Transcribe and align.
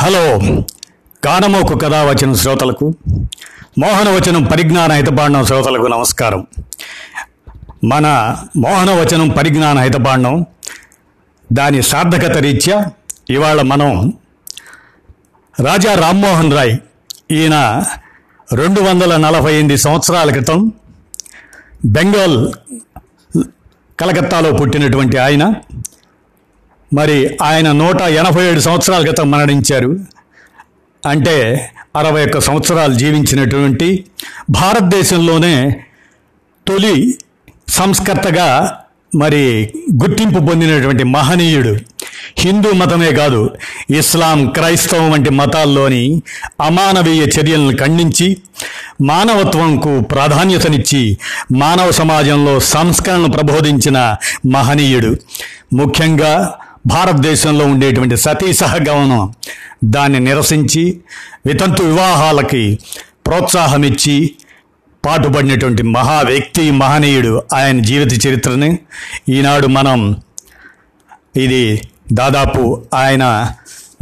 Hello 0.00 0.40
కానమోకు 1.24 1.78
కథావచనం 1.78 2.34
శ్రోతలకు 2.34 2.94
మోహనవచనం 3.78 4.44
పరిజ్ఞాన 4.44 4.92
హితపాండం 4.92 5.44
శ్రోతలకు 5.44 5.86
నమస్కారం. 5.86 6.46
మన 7.84 8.06
మోహనవచనం 8.56 9.28
పరిజ్ఞాన 9.28 9.78
హితపాండం 9.78 10.44
దాని 11.52 11.82
సార్థకత 11.82 12.36
రీత్యా 12.36 12.86
ఇవాళ 13.30 13.62
మనం 13.62 14.12
రాజా 15.60 15.94
రామ్మోహన్ 15.94 16.52
రాయ్ 16.52 16.78
ఈయన 17.30 17.84
రెండు 18.52 18.80
వందల 18.80 19.16
నలభై 19.16 19.54
ఎనిమిది 19.54 19.76
సంవత్సరాల 19.76 20.30
క్రితం 20.30 20.72
బెంగాల్ 21.84 22.38
కలకత్తాలో 23.98 24.52
పుట్టినటువంటి 24.52 25.18
ఆయన. 25.18 25.54
మరి 26.92 27.38
ఆయన 27.42 27.72
నూట 27.72 28.00
ఎనభై 28.00 28.44
ఏడు 28.44 28.60
సంవత్సరాల 28.60 29.02
క్రితం 29.02 29.30
మరణించారు. 29.30 29.98
అంటే 31.08 31.70
అరవై 31.96 32.24
ఒక్క 32.24 32.38
సంవత్సరాలు 32.38 32.94
జీవించినటువంటి 32.94 34.04
భారతదేశంలోనే 34.50 35.76
తొలి 36.66 37.18
సంస్కర్తగా 37.68 38.78
మరి 39.14 39.72
గుర్తింపు 39.92 40.38
పొందినటువంటి 40.38 41.04
మహనీయుడు. 41.04 41.76
హిందూ 42.38 42.72
మతమే 42.72 43.12
కాదు 43.12 43.50
ఇస్లాం 43.90 44.46
క్రైస్తవం 44.46 45.10
వంటి 45.10 45.30
మతాల్లోని 45.30 46.22
అమానవీయ 46.60 47.22
చర్యలను 47.22 47.76
ఖండించి 47.76 48.36
మానవత్వంకు 49.02 50.00
ప్రాధాన్యతనిచ్చి 50.00 51.18
మానవ 51.56 51.90
సమాజంలో 51.90 52.60
సంస్కరణను 52.60 53.30
ప్రబోధించిన 53.30 54.16
మహనీయుడు. 54.46 55.16
ముఖ్యంగా 55.72 56.58
భారతదేశంలో 56.86 57.66
ఉండేటువంటి 57.66 58.16
సతీ 58.16 58.52
సహగమనం 58.52 59.32
దాన్ని 59.84 60.20
నిరసించి 60.20 61.00
వితంతు 61.46 61.82
వివాహాలకి 61.82 62.78
ప్రోత్సాహం 63.26 63.82
ఇచ్చి 63.84 64.34
పాటుపడినటువంటి 65.04 65.82
మహా 65.82 66.20
వ్యక్తి 66.20 66.70
మహనీయుడు 66.70 67.42
ఆయన 67.52 67.80
జీవిత 67.80 68.26
చరిత్రని 68.26 68.78
ఈనాడు 69.28 69.66
మనం 69.66 70.16
ఇది 71.36 71.82
దాదాపు 72.12 72.82
ఆయన 72.94 73.52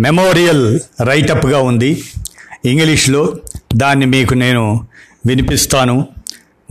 మెమోరియల్ 0.00 0.80
రైటప్గా 1.02 1.60
ఉంది. 1.60 2.04
ఇంగ్లీష్లో 2.64 3.36
దాన్ని 3.74 4.06
మీకు 4.06 4.34
నేను 4.34 4.86
వినిపిస్తాను. 5.26 6.08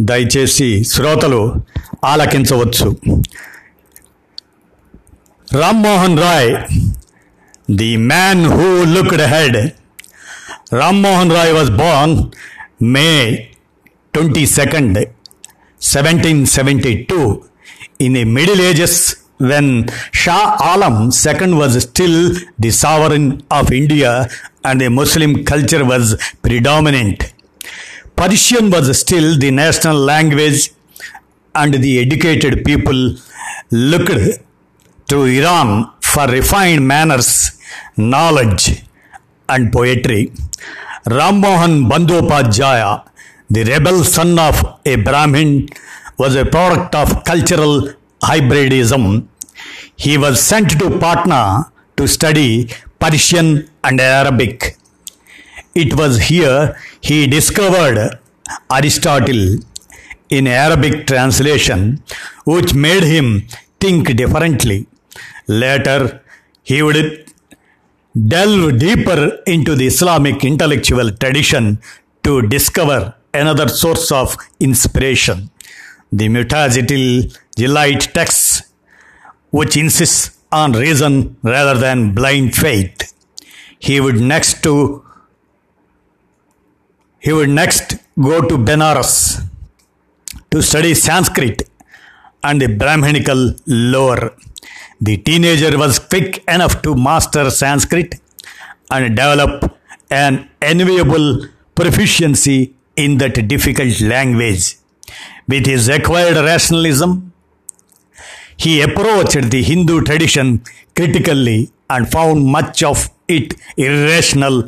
దయచేసి 0.01 0.83
శ్రోతలు 0.83 1.55
ఆలకించవచ్చు. 2.05 2.97
Ram 5.53 5.81
Mohan 5.81 6.17
Roy, 6.17 6.67
the 7.69 7.95
man 7.95 8.43
who 8.43 8.85
looked 8.85 9.17
ahead. 9.17 9.77
Ram 10.73 11.01
Mohan 11.01 11.29
Roy 11.29 11.53
was 11.53 11.69
born 11.69 12.33
May 12.81 13.51
22nd, 14.13 14.95
1772, 15.79 17.49
in 17.99 18.11
the 18.11 18.25
Middle 18.25 18.59
Ages 18.59 19.23
when 19.37 19.87
Shah 20.11 20.57
Alam 20.59 21.11
II 21.11 21.53
was 21.53 21.81
still 21.81 22.35
the 22.59 22.71
sovereign 22.71 23.41
of 23.49 23.71
India 23.71 24.27
and 24.65 24.81
the 24.81 24.89
Muslim 24.89 25.45
culture 25.45 25.85
was 25.85 26.21
predominant. 26.41 27.33
Persian 28.17 28.69
was 28.69 28.99
still 28.99 29.39
the 29.39 29.51
national 29.51 29.95
language 29.95 30.71
and 31.55 31.73
the 31.75 31.99
educated 31.99 32.65
people 32.65 33.15
looked 33.71 34.43
to 35.09 35.23
Iran 35.23 35.69
for 36.01 36.27
refined 36.27 36.85
manners, 36.87 37.29
knowledge 37.95 38.83
and 39.49 39.71
poetry. 39.71 40.31
Ram 41.17 41.39
Mohan 41.39 41.73
Bandyopadhyaya, 41.89 43.07
the 43.49 43.63
rebel 43.63 44.03
son 44.03 44.37
of 44.37 44.55
a 44.85 44.95
Brahmin, 44.97 45.69
was 46.17 46.35
a 46.35 46.45
product 46.45 46.93
of 46.95 47.23
cultural 47.23 47.93
hybridism. 48.21 49.27
He 49.95 50.17
was 50.17 50.41
sent 50.41 50.71
to 50.79 50.99
Patna 50.99 51.71
to 51.95 52.07
study 52.07 52.69
Persian 52.99 53.69
and 53.83 54.01
Arabic. 54.01 54.77
It 55.73 55.95
was 55.99 56.13
here 56.29 56.77
he 56.99 57.27
discovered 57.27 58.19
Aristotle 58.71 59.59
in 60.29 60.47
Arabic 60.47 61.07
translation, 61.07 62.01
which 62.45 62.73
made 62.73 63.03
him 63.03 63.47
think 63.79 64.15
differently. 64.21 64.87
Later, 65.47 66.21
he 66.63 66.81
would 66.81 67.31
delve 68.27 68.77
deeper 68.79 69.39
into 69.45 69.75
the 69.75 69.87
Islamic 69.87 70.43
intellectual 70.43 71.11
tradition 71.11 71.79
to 72.23 72.41
discover 72.41 73.15
another 73.33 73.67
source 73.67 74.11
of 74.11 74.35
inspiration 74.59 75.49
the 76.11 76.29
Mutazitil 76.29 77.35
Jilite 77.57 78.13
texts, 78.13 78.63
which 79.51 79.75
insists 79.75 80.37
on 80.51 80.71
reason 80.71 81.35
rather 81.43 81.77
than 81.77 82.13
blind 82.13 82.55
faith. 82.55 83.13
He 83.79 83.99
would 83.99 84.19
next 84.19 84.63
to 84.63 85.03
he 87.19 87.33
would 87.33 87.49
next 87.49 87.97
go 88.17 88.41
to 88.41 88.57
Benares 88.57 89.43
to 90.51 90.61
study 90.61 90.93
Sanskrit 90.93 91.63
and 92.43 92.61
a 92.61 92.69
Brahminical 92.69 93.53
lore. 93.65 94.33
The 95.01 95.17
teenager 95.17 95.77
was 95.77 95.99
quick 95.99 96.43
enough 96.47 96.81
to 96.81 96.95
master 96.95 97.49
Sanskrit 97.49 98.15
and 98.89 99.15
develop 99.15 99.77
an 100.09 100.49
enviable 100.61 101.45
proficiency 101.75 102.73
in 102.95 103.17
that 103.19 103.47
difficult 103.47 104.01
language. 104.01 104.77
With 105.47 105.65
his 105.65 105.87
acquired 105.87 106.37
rationalism, 106.37 107.31
he 108.57 108.81
approached 108.81 109.51
the 109.51 109.61
Hindu 109.61 110.01
tradition 110.01 110.63
critically 110.95 111.71
and 111.89 112.11
found 112.11 112.45
much 112.45 112.83
of 112.83 113.09
it 113.27 113.53
irrational 113.77 114.67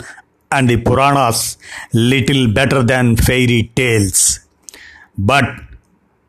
and 0.51 0.69
the 0.69 0.77
Puranas 0.77 1.57
little 1.93 2.47
better 2.47 2.83
than 2.83 3.15
fairy 3.15 3.71
tales. 3.75 4.39
But 5.17 5.45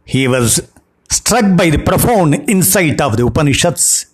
he 0.05 0.27
was 0.27 0.69
struck 1.11 1.57
by 1.57 1.69
the 1.71 1.79
profound 1.79 2.49
insight 2.49 3.01
of 3.01 3.17
the 3.17 3.27
Upanishads, 3.27 4.07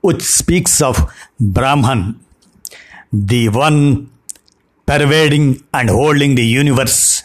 which 0.00 0.22
speaks 0.22 0.80
of 0.80 1.12
Brahman, 1.38 2.20
the 3.12 3.48
one 3.48 4.10
pervading 4.86 5.64
and 5.72 5.90
holding 5.90 6.34
the 6.34 6.46
universe. 6.46 7.24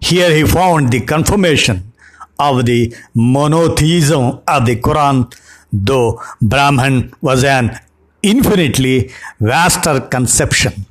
Here 0.00 0.34
he 0.34 0.44
found 0.44 0.92
the 0.92 1.00
confirmation 1.00 1.92
of 2.38 2.64
the 2.66 2.94
monotheism 3.14 4.40
of 4.46 4.66
the 4.66 4.76
Quran, 4.76 5.32
though 5.72 6.22
Brahman 6.40 7.14
was 7.20 7.44
an 7.44 7.80
infinitely 8.22 9.10
vaster 9.40 10.00
conception. 10.00 10.86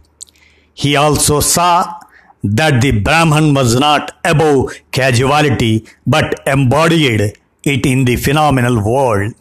He 0.73 0.95
also 0.95 1.39
saw 1.39 1.99
that 2.43 2.81
the 2.81 2.91
Brahman 2.99 3.53
was 3.53 3.79
not 3.79 4.17
above 4.25 4.73
casuality 4.91 5.85
but 6.07 6.41
embodied 6.47 7.37
it 7.63 7.85
in 7.85 8.05
the 8.05 8.15
phenomenal 8.15 8.83
world. 8.83 9.33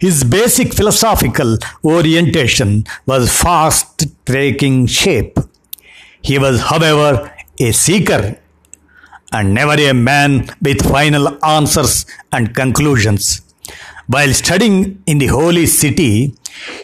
His 0.00 0.24
basic 0.24 0.72
philosophical 0.74 1.58
orientation 1.84 2.84
was 3.06 3.30
fast 3.30 4.06
taking 4.24 4.86
shape. 4.86 5.38
He 6.22 6.38
was, 6.38 6.60
however, 6.60 7.34
a 7.58 7.72
seeker 7.72 8.38
and 9.32 9.52
never 9.52 9.74
a 9.74 9.92
man 9.92 10.48
with 10.62 10.88
final 10.88 11.44
answers 11.44 12.06
and 12.32 12.54
conclusions. 12.54 13.42
While 14.06 14.32
studying 14.32 15.02
in 15.06 15.18
the 15.18 15.26
holy 15.28 15.66
city, 15.66 16.34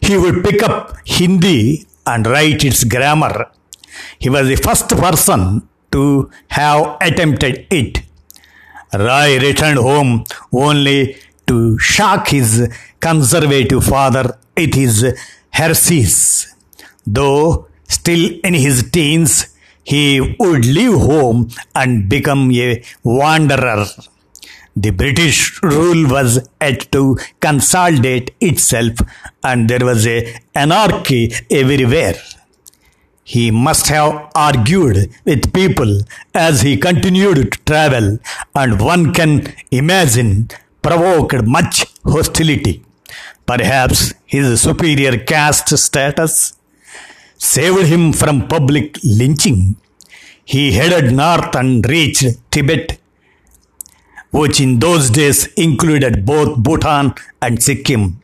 he 0.02 0.16
would 0.16 0.42
pick 0.42 0.62
up 0.62 0.96
Hindi 1.04 1.86
and 2.06 2.26
write 2.26 2.64
its 2.64 2.82
grammar. 2.84 3.50
He 4.18 4.28
was 4.30 4.48
the 4.48 4.56
first 4.56 4.88
person 4.88 5.68
to 5.92 6.30
have 6.48 6.96
attempted 7.00 7.66
it. 7.70 8.02
Rai 8.92 9.38
returned 9.38 9.78
home 9.78 10.24
only 10.52 11.16
to 11.46 11.78
shock 11.78 12.28
his 12.28 12.68
conservative 12.98 13.84
father 13.84 14.38
with 14.56 14.74
his 14.74 15.18
heresies. 15.50 16.54
Though 17.06 17.68
still 17.88 18.38
in 18.44 18.54
his 18.54 18.90
teens, 18.90 19.54
he 19.82 20.36
would 20.38 20.64
leave 20.64 20.94
home 20.94 21.50
and 21.74 22.08
become 22.08 22.50
a 22.52 22.82
wanderer. 23.02 23.86
The 24.76 24.90
British 24.90 25.60
rule 25.62 26.08
was 26.08 26.48
at 26.60 26.90
to 26.92 27.18
consolidate 27.40 28.34
itself 28.40 28.94
and 29.42 29.68
there 29.68 29.84
was 29.84 30.06
a 30.06 30.18
anarchy 30.54 31.32
everywhere. 31.50 32.14
He 33.24 33.50
must 33.50 33.88
have 33.88 34.30
argued 34.34 35.10
with 35.24 35.52
people 35.52 36.00
as 36.34 36.62
he 36.62 36.76
continued 36.76 37.52
to 37.52 37.58
travel 37.64 38.18
and 38.54 38.80
one 38.80 39.12
can 39.12 39.54
imagine 39.70 40.48
provoked 40.82 41.44
much 41.46 41.86
hostility. 42.04 42.82
Perhaps 43.46 44.14
his 44.26 44.60
superior 44.62 45.18
caste 45.18 45.76
status 45.78 46.54
saved 47.36 47.86
him 47.86 48.12
from 48.12 48.48
public 48.48 48.98
lynching. 49.02 49.76
He 50.44 50.72
headed 50.72 51.12
north 51.12 51.54
and 51.54 51.88
reached 51.88 52.26
Tibet, 52.50 52.98
which 54.30 54.60
in 54.60 54.78
those 54.78 55.10
days 55.10 55.46
included 55.54 56.24
both 56.24 56.58
Bhutan 56.58 57.14
and 57.40 57.62
Sikkim. 57.62 58.22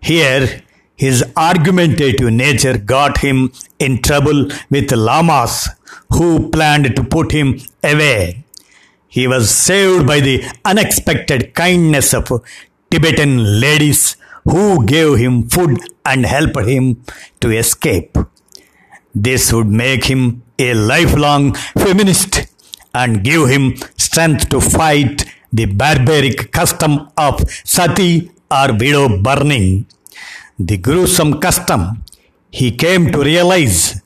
Here, 0.00 0.62
his 1.02 1.18
argumentative 1.48 2.30
nature 2.44 2.76
got 2.92 3.18
him 3.26 3.38
in 3.84 3.92
trouble 4.08 4.40
with 4.74 4.92
lamas 5.08 5.54
who 6.14 6.28
planned 6.54 6.88
to 6.96 7.02
put 7.14 7.28
him 7.38 7.48
away. 7.92 8.44
He 9.16 9.24
was 9.32 9.44
saved 9.50 10.06
by 10.10 10.18
the 10.26 10.36
unexpected 10.72 11.42
kindness 11.60 12.08
of 12.18 12.26
Tibetan 12.90 13.32
ladies 13.64 14.00
who 14.52 14.64
gave 14.94 15.12
him 15.24 15.34
food 15.54 15.78
and 16.10 16.26
helped 16.34 16.66
him 16.74 16.84
to 17.40 17.50
escape. 17.62 18.16
This 19.26 19.52
would 19.54 19.72
make 19.84 20.04
him 20.12 20.42
a 20.58 20.74
lifelong 20.74 21.54
feminist 21.84 22.34
and 22.94 23.24
give 23.24 23.48
him 23.54 23.64
strength 23.96 24.48
to 24.50 24.60
fight 24.60 25.24
the 25.52 25.66
barbaric 25.82 26.52
custom 26.52 26.92
of 27.16 27.34
sati 27.76 28.30
or 28.50 28.68
widow 28.82 29.06
burning. 29.28 29.86
The 30.62 30.76
gruesome 30.76 31.40
custom 31.40 32.04
he 32.50 32.70
came 32.70 33.10
to 33.12 33.20
realize 33.22 34.02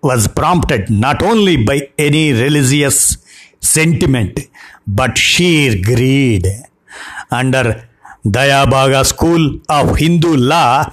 was 0.00 0.28
prompted 0.28 0.90
not 0.90 1.24
only 1.24 1.56
by 1.56 1.90
any 1.98 2.32
religious 2.32 3.16
sentiment 3.58 4.38
but 4.86 5.18
sheer 5.18 5.74
greed. 5.82 6.46
Under 7.32 7.88
Dayabhaga 8.24 9.04
school 9.04 9.58
of 9.68 9.96
Hindu 9.96 10.36
law, 10.36 10.84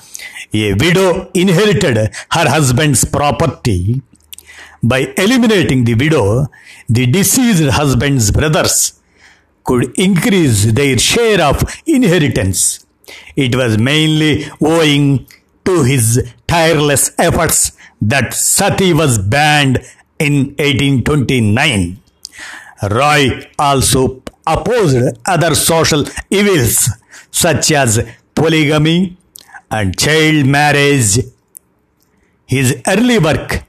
a 0.52 0.74
widow 0.74 1.30
inherited 1.36 1.98
her 2.32 2.50
husband's 2.50 3.06
property. 3.06 4.02
By 4.82 5.14
eliminating 5.18 5.84
the 5.84 5.94
widow, 5.94 6.48
the 6.90 7.06
deceased 7.06 7.70
husband's 7.70 8.32
brothers 8.32 9.00
could 9.64 9.94
increase 10.00 10.66
their 10.72 10.98
share 10.98 11.42
of 11.42 11.64
inheritance. 11.86 12.85
It 13.36 13.56
was 13.56 13.78
mainly 13.78 14.46
owing 14.62 15.28
to 15.66 15.84
his 15.84 16.34
tireless 16.48 17.12
efforts 17.18 17.72
that 18.02 18.34
sati 18.34 18.94
was 18.94 19.18
banned 19.18 19.78
in 20.20 20.56
1829. 20.58 22.00
Roy 22.92 23.42
also 23.58 24.22
opposed 24.46 25.18
other 25.26 25.56
social 25.56 26.06
evils 26.30 26.90
such 27.32 27.72
as 27.72 28.08
polygamy 28.34 29.18
and 29.72 29.98
child 29.98 30.46
marriage. 30.46 31.20
His 32.46 32.82
early 32.88 33.18
work, 33.18 33.64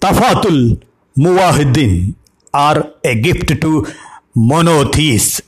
Tafatul 0.00 0.82
Muwahidin, 1.16 2.14
are 2.52 2.92
A 3.02 3.14
Gift 3.14 3.60
to 3.60 3.86
Monotheists, 4.36 5.40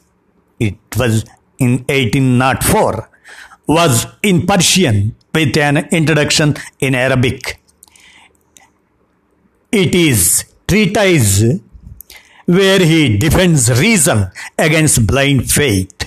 it 0.59 0.79
was 0.97 1.25
in 1.61 1.85
1804, 1.89 3.09
was 3.67 4.07
in 4.23 4.47
Persian 4.47 5.15
with 5.35 5.57
an 5.57 5.77
introduction 5.93 6.57
in 6.81 6.95
Arabic. 6.95 7.61
It 9.71 9.95
is 9.95 10.45
treatise 10.67 11.61
where 12.47 12.81
he 12.81 13.17
defends 13.17 13.71
reason 13.81 14.31
against 14.59 15.07
blind 15.07 15.51
faith. 15.51 15.99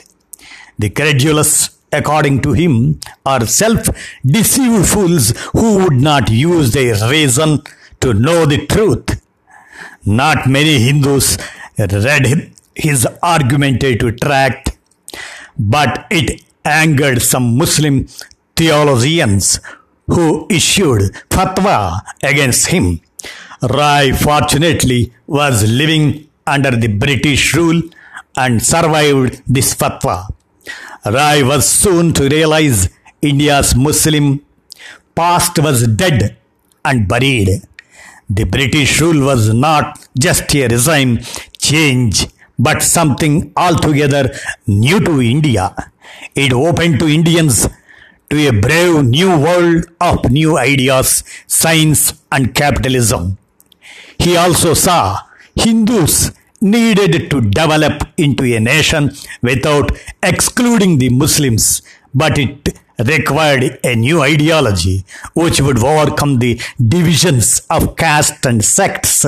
The 0.77 0.89
credulous, 0.89 1.79
according 1.91 2.41
to 2.41 2.51
him, 2.51 2.99
are 3.25 3.45
self 3.45 3.87
deceived 4.25 4.87
fools 4.89 5.33
who 5.53 5.77
would 5.77 5.93
not 5.93 6.29
use 6.29 6.71
their 6.73 6.95
reason 7.09 7.61
to 8.01 8.13
know 8.13 8.45
the 8.45 8.65
truth. 8.67 9.21
Not 10.05 10.47
many 10.47 10.79
Hindus 10.79 11.37
read 11.77 12.51
his 12.75 13.07
argumentative 13.21 14.19
tract, 14.19 14.72
but 15.57 16.05
it 16.09 16.41
angered 16.65 17.21
some 17.21 17.57
Muslim 17.57 18.07
theologians 18.55 19.59
who 20.07 20.47
issued 20.49 21.01
fatwa 21.29 22.01
against 22.23 22.67
him. 22.67 23.01
Rai 23.61 24.11
fortunately 24.11 25.13
was 25.27 25.69
living 25.69 26.29
under 26.45 26.71
the 26.71 26.87
British 26.87 27.53
rule 27.53 27.81
and 28.35 28.61
survived 28.61 29.41
this 29.47 29.73
fatwa. 29.73 30.27
Rai 31.05 31.43
was 31.43 31.67
soon 31.67 32.13
to 32.13 32.27
realize 32.27 32.89
India's 33.21 33.75
Muslim 33.75 34.45
past 35.15 35.59
was 35.59 35.87
dead 35.87 36.37
and 36.83 37.07
buried. 37.07 37.49
The 38.29 38.45
British 38.45 38.99
rule 38.99 39.25
was 39.25 39.53
not 39.53 40.07
just 40.17 40.53
a 40.55 40.67
regime 40.67 41.19
change, 41.59 42.27
but 42.57 42.81
something 42.81 43.51
altogether 43.57 44.33
new 44.67 44.99
to 44.99 45.21
India. 45.21 45.75
It 46.35 46.53
opened 46.53 46.99
to 46.99 47.07
Indians 47.07 47.67
to 48.29 48.47
a 48.47 48.51
brave 48.51 49.03
new 49.05 49.29
world 49.37 49.85
of 49.99 50.31
new 50.31 50.57
ideas, 50.57 51.23
science, 51.47 52.13
and 52.31 52.53
capitalism. 52.53 53.37
He 54.19 54.37
also 54.37 54.73
saw 54.73 55.19
Hindus 55.55 56.31
needed 56.61 57.29
to 57.29 57.41
develop 57.41 58.03
into 58.17 58.43
a 58.55 58.59
nation 58.59 59.11
without 59.41 59.91
excluding 60.21 60.97
the 60.97 61.09
Muslims, 61.09 61.81
but 62.13 62.37
it 62.37 62.79
required 62.99 63.79
a 63.83 63.95
new 63.95 64.21
ideology 64.21 65.03
which 65.33 65.59
would 65.59 65.83
overcome 65.83 66.39
the 66.39 66.59
divisions 66.95 67.61
of 67.69 67.95
caste 67.95 68.45
and 68.45 68.63
sects. 68.63 69.25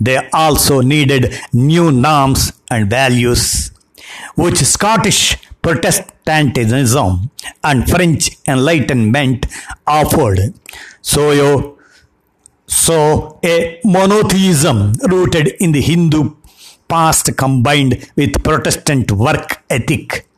They 0.00 0.28
also 0.32 0.80
needed 0.80 1.34
new 1.52 1.90
norms 1.90 2.52
and 2.70 2.90
values, 2.90 3.70
which 4.34 4.58
Scottish 4.58 5.36
Protestantism 5.62 7.30
and 7.64 7.88
French 7.88 8.30
Enlightenment 8.46 9.46
offered. 9.86 10.54
So, 11.02 11.78
so, 12.66 13.38
a 13.44 13.80
monotheism 13.84 14.92
rooted 15.08 15.48
in 15.60 15.72
the 15.72 15.80
Hindu 15.80 16.34
past 16.88 17.36
combined 17.36 18.10
with 18.16 18.42
Protestant 18.42 19.10
work 19.12 19.62
ethic, 19.70 20.28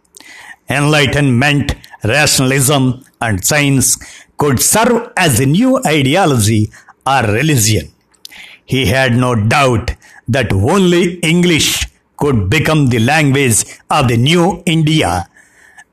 enlightenment, 0.68 1.74
rationalism, 2.04 3.04
and 3.20 3.44
science 3.44 3.98
could 4.36 4.60
serve 4.60 5.12
as 5.16 5.40
a 5.40 5.46
new 5.46 5.80
ideology 5.84 6.70
or 7.06 7.22
religion. 7.22 7.92
He 8.72 8.80
had 8.86 9.12
no 9.24 9.30
doubt 9.34 9.86
that 10.36 10.52
only 10.52 11.04
English 11.32 11.68
could 12.16 12.50
become 12.56 12.82
the 12.88 12.98
language 13.12 13.58
of 13.96 14.08
the 14.08 14.16
new 14.16 14.62
India, 14.66 15.28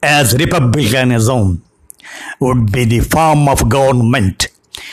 as 0.01 0.35
republicanism 0.43 1.63
would 2.39 2.71
be 2.71 2.83
the 2.85 2.99
form 2.99 3.47
of 3.53 3.69
government 3.77 4.47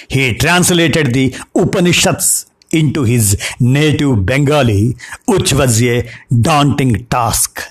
he 0.08 0.34
translated 0.34 1.12
the 1.14 1.34
Upanishads 1.54 2.46
into 2.70 3.04
his 3.04 3.26
native 3.60 4.24
Bengali, 4.26 4.96
which 5.26 5.52
was 5.52 5.82
a 5.82 6.08
daunting 6.48 7.06
task. 7.06 7.62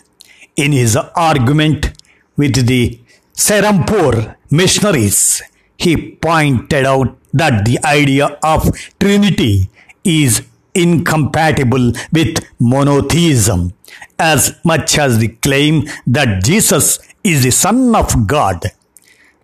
In 0.55 0.71
his 0.71 0.95
argument 0.95 1.93
with 2.37 2.65
the 2.67 2.99
Serampore 3.35 4.35
missionaries, 4.49 5.41
he 5.77 5.93
pointed 6.27 6.85
out 6.85 7.17
that 7.33 7.65
the 7.65 7.79
idea 7.85 8.37
of 8.43 8.69
Trinity 8.99 9.69
is 10.03 10.43
incompatible 10.73 11.91
with 12.11 12.45
monotheism 12.59 13.73
as 14.17 14.55
much 14.63 14.97
as 14.97 15.17
the 15.19 15.27
claim 15.27 15.87
that 16.05 16.43
Jesus 16.43 16.99
is 17.23 17.43
the 17.43 17.51
Son 17.51 17.95
of 17.95 18.27
God. 18.27 18.71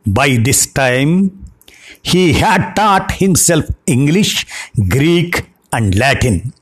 By 0.06 0.38
this 0.38 0.66
time, 0.68 1.46
he 2.02 2.34
had 2.34 2.74
taught 2.76 3.12
himself 3.14 3.66
English, 3.86 4.46
Greek, 4.88 5.50
and 5.74 5.96
Latin. 5.96 6.54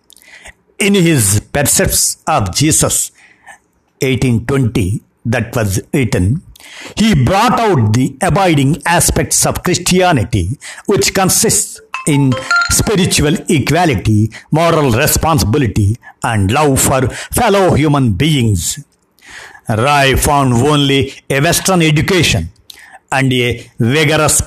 In 0.80 0.96
his 0.96 1.42
Precepts 1.54 2.24
of 2.26 2.56
Jesus, 2.56 3.12
1820, 4.02 5.02
that 5.26 5.56
was 5.56 5.82
written, 5.94 6.42
he 6.98 7.24
brought 7.24 7.60
out 7.60 7.94
the 7.94 8.18
abiding 8.22 8.82
aspects 8.86 9.46
of 9.46 9.64
Christianity, 9.64 10.58
which 10.86 11.14
consists 11.14 11.80
in 12.08 12.34
spiritual 12.70 13.36
equality, 13.50 14.32
moral 14.52 14.92
responsibility, 14.92 15.98
and 16.24 16.52
love 16.52 16.80
for 16.82 17.08
fellow 17.10 17.74
human 17.74 18.14
beings. 18.14 18.84
Rai 19.68 20.16
found 20.16 20.54
only 20.54 21.14
a 21.30 21.40
Western 21.42 21.82
education 21.82 22.50
and 23.12 23.34
a 23.34 23.70
vigorous 23.80 24.42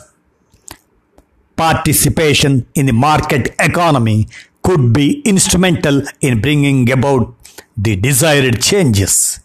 participation 1.56 2.66
in 2.74 2.86
the 2.86 2.92
market 2.92 3.54
economy 3.58 4.28
could 4.62 4.92
be 4.92 5.20
instrumental 5.22 6.02
in 6.20 6.40
bringing 6.40 6.90
about 6.90 7.34
the 7.76 7.96
desired 7.96 8.62
changes. 8.62 9.40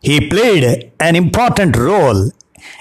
He 0.00 0.28
played 0.28 0.92
an 1.00 1.16
important 1.16 1.76
role 1.76 2.30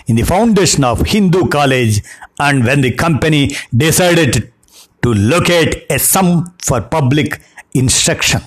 in 0.08 0.16
the 0.16 0.24
foundation 0.24 0.84
of 0.84 1.02
Hindu 1.02 1.48
College 1.48 2.02
and 2.40 2.64
when 2.66 2.82
the 2.82 2.92
company 2.92 3.56
decided 3.76 4.52
to 5.02 5.14
locate 5.14 5.86
a 5.90 6.00
sum 6.00 6.54
for 6.62 6.82
public 6.82 7.42
instruction. 7.74 8.42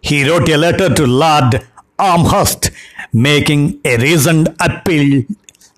He 0.00 0.28
wrote 0.28 0.48
a 0.48 0.56
letter 0.56 0.92
to 0.94 1.06
Lord 1.06 1.66
Amherst 1.98 2.70
making 3.12 3.80
a 3.84 3.96
reasoned 3.96 4.54
appeal 4.60 5.24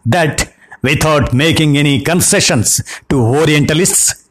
that 0.05 0.53
without 0.83 1.33
making 1.33 1.79
any 1.79 2.03
concessions 2.03 2.83
to 3.09 3.17
Orientalists, 3.17 4.29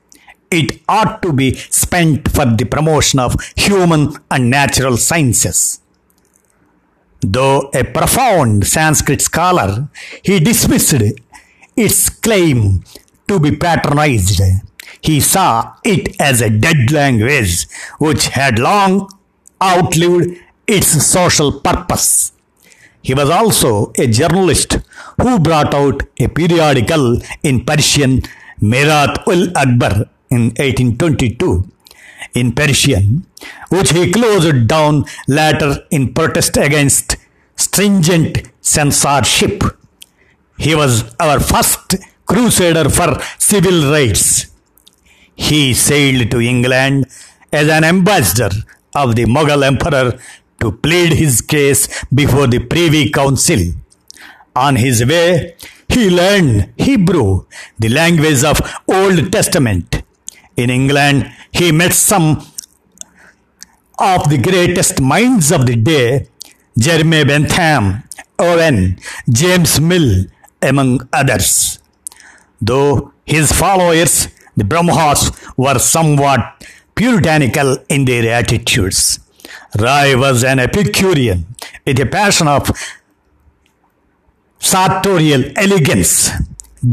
it 0.52 0.82
ought 0.88 1.22
to 1.22 1.32
be 1.32 1.54
spent 1.56 2.30
for 2.30 2.46
the 2.46 2.66
promotion 2.66 3.20
of 3.20 3.36
human 3.56 4.16
and 4.32 4.50
natural 4.50 4.98
sciences. 4.98 5.79
Though 7.22 7.70
a 7.74 7.84
profound 7.84 8.66
Sanskrit 8.66 9.22
scholar, 9.22 9.90
he 10.24 10.40
dismissed 10.40 11.04
its 11.76 12.10
claim 12.10 12.84
to 13.28 13.40
be 13.40 13.56
patronized. 13.56 14.42
He 15.02 15.20
saw 15.20 15.76
it 15.84 16.16
as 16.20 16.42
a 16.42 16.50
dead 16.50 16.92
language 16.92 17.68
which 18.00 18.28
had 18.30 18.58
long 18.58 19.10
outlived 19.62 20.38
its 20.68 21.06
social 21.06 21.60
purpose. 21.60 22.32
He 23.02 23.14
was 23.14 23.30
also 23.30 23.92
a 23.98 24.08
journalist 24.08 24.78
who 25.22 25.40
brought 25.40 25.74
out 25.74 26.04
a 26.20 26.28
periodical 26.28 27.20
in 27.44 27.66
Persian, 27.66 28.22
Mirat 28.62 29.26
ul 29.28 29.48
Akhbar, 29.54 30.10
in 30.30 30.52
1822 30.58 31.66
in 32.34 32.54
Persian, 32.54 33.26
which 33.70 33.92
he 33.92 34.12
closed 34.12 34.68
down 34.68 35.06
later 35.28 35.86
in 35.92 36.14
protest 36.14 36.58
against 36.58 37.18
stringent 37.56 38.50
censorship. 38.62 39.64
He 40.58 40.76
was 40.76 41.16
our 41.20 41.40
first 41.40 41.96
crusader 42.26 42.90
for 42.90 43.18
civil 43.38 43.92
rights. 43.92 44.48
He 45.36 45.74
sailed 45.74 46.30
to 46.32 46.40
England 46.40 47.06
as 47.52 47.68
an 47.70 47.84
ambassador 47.84 48.52
of 48.94 49.16
the 49.16 49.26
Mughal 49.26 49.64
emperor 49.66 50.20
to 50.60 50.72
plead 50.72 51.14
his 51.14 51.42
case 51.42 52.04
before 52.14 52.48
the 52.48 52.60
Privy 52.60 53.10
Council. 53.10 53.60
On 54.56 54.76
his 54.76 55.06
way, 55.06 55.56
he 55.88 56.10
learned 56.10 56.74
Hebrew, 56.78 57.46
the 57.80 57.90
language 57.90 58.44
of 58.44 58.60
Old 58.88 59.32
Testament. 59.32 59.99
In 60.60 60.70
England, 60.70 61.32
he 61.54 61.72
met 61.72 61.94
some 61.94 62.26
of 63.98 64.30
the 64.30 64.38
greatest 64.38 65.00
minds 65.00 65.54
of 65.54 65.66
the 65.66 65.78
day, 65.78 66.28
Jeremy 66.78 67.24
Bentham, 67.24 68.04
Owen, 68.38 69.00
James 69.30 69.80
Mill, 69.80 70.26
among 70.62 71.08
others. 71.14 71.80
Though 72.62 73.14
his 73.26 73.54
followers, 73.54 74.28
the 74.58 74.66
Brahmas, 74.66 75.32
were 75.56 75.80
somewhat 75.80 76.42
puritanical 76.94 77.78
in 77.88 78.04
their 78.04 78.34
attitudes. 78.34 79.20
Rai 79.78 80.14
was 80.18 80.44
an 80.44 80.60
Epicurean 80.60 81.46
with 81.86 82.02
a 82.02 82.06
passion 82.06 82.50
of 82.50 82.70
sartorial 84.60 85.44
elegance, 85.56 86.32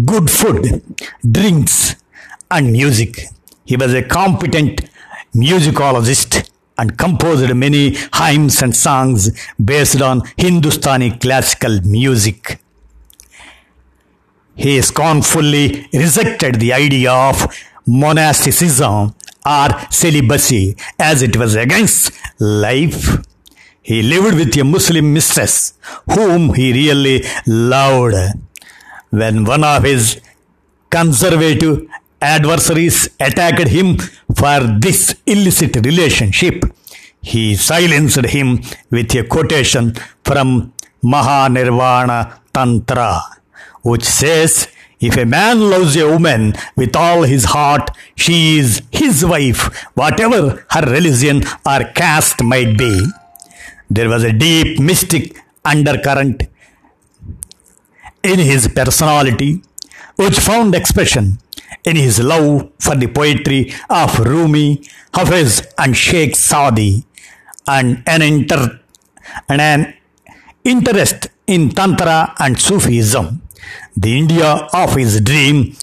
good 0.04 0.30
food, 0.30 0.84
drinks, 1.28 1.96
and 2.48 2.70
music. 2.70 3.26
He 3.66 3.76
was 3.76 3.92
a 3.94 4.02
competent 4.02 4.80
musicologist 5.34 6.48
and 6.78 6.96
composed 6.96 7.52
many 7.54 7.96
hymns 8.14 8.62
and 8.62 8.74
songs 8.74 9.30
based 9.62 10.00
on 10.00 10.22
Hindustani 10.36 11.18
classical 11.18 11.80
music. 11.82 12.60
He 14.54 14.80
scornfully 14.82 15.88
rejected 15.92 16.54
the 16.56 16.72
idea 16.72 17.12
of 17.12 17.46
monasticism 17.86 19.14
or 19.44 19.68
celibacy 19.90 20.76
as 20.98 21.22
it 21.22 21.36
was 21.36 21.56
against 21.56 22.12
life. 22.40 23.18
He 23.82 24.02
lived 24.02 24.36
with 24.38 24.56
a 24.56 24.64
Muslim 24.64 25.12
mistress 25.12 25.74
whom 26.14 26.54
he 26.54 26.72
really 26.72 27.24
loved. 27.46 28.16
When 29.10 29.44
one 29.44 29.64
of 29.64 29.84
his 29.84 30.20
conservative 30.90 31.86
adversaries 32.20 33.08
attacked 33.20 33.68
him 33.68 33.98
for 34.34 34.60
this 34.78 35.16
illicit 35.26 35.76
relationship, 35.84 36.64
he 37.20 37.56
silenced 37.56 38.24
him 38.26 38.60
with 38.90 39.14
a 39.14 39.24
quotation 39.24 39.94
from 40.24 40.72
Mahanirvana 41.02 42.38
Tantra, 42.52 43.20
which 43.82 44.04
says, 44.04 44.68
if 44.98 45.16
a 45.16 45.26
man 45.26 45.60
loves 45.60 45.94
a 45.96 46.08
woman 46.08 46.54
with 46.74 46.96
all 46.96 47.22
his 47.22 47.44
heart, 47.44 47.90
she 48.14 48.58
is 48.58 48.82
his 48.90 49.24
wife, 49.24 49.84
whatever 49.94 50.64
her 50.70 50.90
religion 50.90 51.42
or 51.66 51.84
caste 51.94 52.42
might 52.42 52.78
be. 52.78 53.06
There 53.90 54.08
was 54.08 54.24
a 54.24 54.32
deep 54.32 54.80
mystic 54.80 55.36
undercurrent 55.64 56.44
in 58.22 58.38
his 58.38 58.68
personality, 58.68 59.62
which 60.16 60.38
found 60.38 60.74
expression 60.74 61.38
in 61.86 61.96
his 61.96 62.18
love 62.18 62.70
for 62.78 62.94
the 62.96 63.06
poetry 63.06 63.72
of 63.88 64.18
Rumi, 64.18 64.82
Hafiz, 65.14 65.66
and 65.78 65.96
Sheikh 65.96 66.34
Saadi, 66.36 67.04
and 67.66 68.02
an, 68.06 68.22
inter- 68.22 68.80
and 69.48 69.60
an 69.60 69.94
interest 70.64 71.28
in 71.46 71.70
Tantra 71.70 72.34
and 72.38 72.60
Sufism. 72.60 73.40
The 73.96 74.18
India 74.18 74.68
of 74.72 74.94
his 74.96 75.20
dream, 75.20 75.74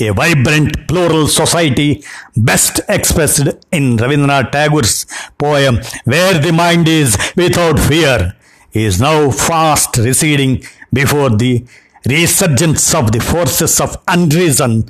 a 0.00 0.10
vibrant 0.12 0.88
plural 0.88 1.28
society 1.28 2.02
best 2.36 2.80
expressed 2.88 3.46
in 3.70 3.98
Rabindranath 3.98 4.50
Tagore's 4.50 5.06
poem 5.36 5.78
Where 6.04 6.38
the 6.38 6.52
Mind 6.52 6.88
is 6.88 7.16
Without 7.36 7.78
Fear, 7.78 8.34
is 8.72 9.00
now 9.00 9.30
fast 9.30 9.98
receding 9.98 10.62
before 10.92 11.30
the 11.30 11.64
resurgence 12.06 12.94
of 12.94 13.12
the 13.12 13.20
forces 13.20 13.80
of 13.80 13.96
unreason, 14.08 14.86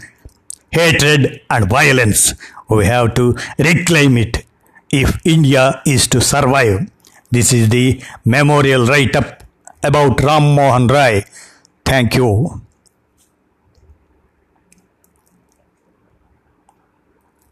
hatred, 0.71 1.41
and 1.51 1.69
violence. 1.69 2.35
We 2.69 2.87
have 2.87 3.15
to 3.15 3.37
reclaim 3.59 4.17
it 4.19 4.45
if 4.91 5.19
India 5.25 5.83
is 5.87 6.07
to 6.09 6.21
survive. 6.21 6.91
This 7.31 7.53
is 7.53 7.69
the 7.69 8.03
memorial 8.25 8.87
write 8.87 9.15
up 9.17 9.45
about 9.83 10.23
Ram 10.23 10.55
Mohan 10.55 10.87
Rai. 10.87 11.25
Thank 11.85 12.17
you. 12.17 12.60